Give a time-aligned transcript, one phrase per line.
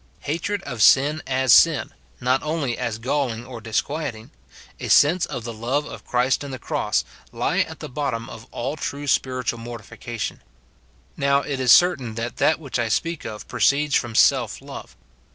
[0.21, 4.31] Hatred of sin as sin, not only as galling or disquieting,
[4.79, 8.47] a sense of the love of Christ in the cross, lie at the bottom of
[8.49, 10.41] all true spiritual mortification.
[11.15, 14.15] Now, it 216 MORTIFICATION OF is certain that that which I speak of proceeds from
[14.15, 14.97] self love.